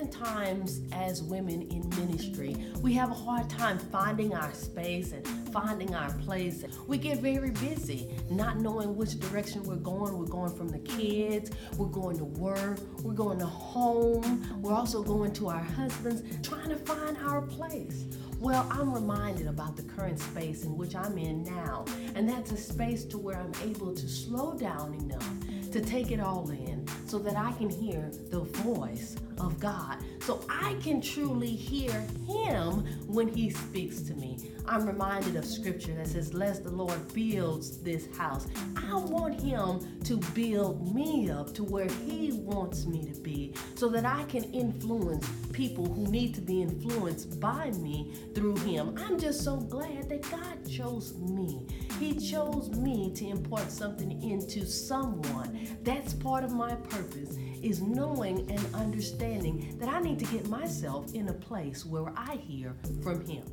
oftentimes, 0.00 0.80
as 0.92 1.22
women 1.22 1.62
in 1.70 1.86
ministry, 1.90 2.56
we 2.80 2.94
have 2.94 3.10
a 3.10 3.14
hard 3.14 3.48
time 3.50 3.78
finding 3.78 4.34
our 4.34 4.52
space 4.54 5.12
and 5.12 5.26
finding 5.52 5.94
our 5.94 6.10
place. 6.18 6.64
We 6.86 6.96
get 6.96 7.18
very 7.18 7.50
busy, 7.50 8.08
not 8.30 8.58
knowing 8.58 8.96
which 8.96 9.18
direction 9.18 9.62
we're 9.62 9.76
going. 9.76 10.16
We're 10.18 10.24
going 10.24 10.56
from 10.56 10.68
the 10.68 10.78
kids, 10.78 11.50
we're 11.76 11.86
going 11.86 12.16
to 12.16 12.24
work, 12.24 12.78
we're 13.02 13.12
going 13.12 13.38
to 13.40 13.46
home, 13.46 14.60
we're 14.62 14.72
also 14.72 15.02
going 15.02 15.32
to 15.34 15.48
our 15.48 15.62
husbands, 15.62 16.22
trying 16.46 16.70
to 16.70 16.76
find 16.76 17.18
our 17.18 17.42
place. 17.42 18.06
Well, 18.38 18.66
I'm 18.70 18.94
reminded 18.94 19.48
about 19.48 19.76
the 19.76 19.82
current 19.82 20.18
space 20.18 20.64
in 20.64 20.78
which 20.78 20.96
I'm 20.96 21.18
in 21.18 21.44
now, 21.44 21.84
and 22.14 22.26
that's 22.26 22.52
a 22.52 22.56
space 22.56 23.04
to 23.06 23.18
where 23.18 23.36
I'm 23.36 23.52
able 23.62 23.94
to 23.94 24.08
slow 24.08 24.56
down 24.56 24.94
enough 24.94 25.28
to 25.72 25.80
take 25.80 26.10
it 26.10 26.20
all 26.20 26.48
in 26.48 26.79
so 27.10 27.18
that 27.18 27.36
I 27.36 27.50
can 27.52 27.68
hear 27.68 28.08
the 28.30 28.40
voice 28.40 29.16
of 29.40 29.58
God. 29.58 29.98
So 30.20 30.44
I 30.48 30.76
can 30.80 31.00
truly 31.00 31.50
hear 31.50 31.90
Him 32.28 32.86
when 33.08 33.26
He 33.26 33.50
speaks 33.50 34.00
to 34.02 34.14
me. 34.14 34.38
I'm 34.64 34.86
reminded 34.86 35.34
of 35.34 35.44
scripture 35.44 35.92
that 35.94 36.06
says, 36.06 36.32
Lest 36.34 36.62
the 36.62 36.70
Lord 36.70 37.12
builds 37.12 37.78
this 37.78 38.06
house. 38.16 38.46
I 38.76 38.94
want 38.94 39.40
Him 39.40 39.80
to 40.04 40.18
build 40.34 40.94
me 40.94 41.30
up 41.30 41.52
to 41.54 41.64
where 41.64 41.88
He 42.06 42.32
wants 42.32 42.86
me 42.86 43.04
to 43.12 43.20
be 43.20 43.54
so 43.74 43.88
that 43.88 44.04
I 44.06 44.22
can 44.24 44.44
influence 44.52 45.28
people 45.52 45.92
who 45.92 46.06
need 46.06 46.32
to 46.36 46.40
be 46.40 46.62
influenced 46.62 47.40
by 47.40 47.72
me 47.72 48.14
through 48.36 48.56
Him. 48.58 48.94
I'm 48.96 49.18
just 49.18 49.42
so 49.42 49.56
glad 49.56 50.08
that 50.10 50.30
God 50.30 50.70
chose 50.70 51.16
me. 51.16 51.66
He 52.00 52.14
chose 52.14 52.70
me 52.70 53.12
to 53.14 53.28
impart 53.28 53.70
something 53.70 54.22
into 54.22 54.64
someone. 54.64 55.68
That's 55.82 56.14
part 56.14 56.44
of 56.44 56.50
my 56.50 56.74
purpose 56.74 57.36
is 57.62 57.82
knowing 57.82 58.50
and 58.50 58.74
understanding 58.74 59.76
that 59.78 59.90
I 59.90 60.00
need 60.00 60.18
to 60.20 60.24
get 60.24 60.48
myself 60.48 61.12
in 61.12 61.28
a 61.28 61.34
place 61.34 61.84
where 61.84 62.10
I 62.16 62.36
hear 62.36 62.74
from 63.02 63.22
him. 63.26 63.44